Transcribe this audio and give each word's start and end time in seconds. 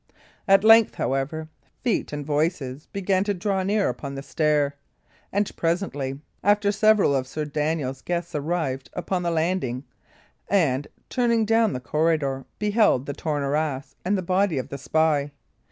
At 0.47 0.63
length, 0.63 0.95
however, 0.95 1.47
feet 1.83 2.11
and 2.11 2.25
voices 2.25 2.87
began 2.91 3.23
to 3.25 3.35
draw 3.35 3.61
near 3.61 3.87
upon 3.87 4.15
the 4.15 4.23
stair; 4.23 4.73
and 5.31 5.55
presently 5.55 6.19
after 6.43 6.71
several 6.71 7.15
of 7.15 7.27
Sir 7.27 7.45
Daniel's 7.45 8.01
guests 8.01 8.33
arrived 8.33 8.89
upon 8.93 9.21
the 9.21 9.29
landing, 9.29 9.83
and, 10.49 10.87
turning 11.07 11.45
down 11.45 11.73
the 11.73 11.79
corridor, 11.79 12.45
beheld 12.57 13.05
the 13.05 13.13
torn 13.13 13.43
arras 13.43 13.95
and 14.03 14.17
the 14.17 14.23
body 14.23 14.57
of 14.57 14.69
the 14.69 14.79
spy. 14.79 15.29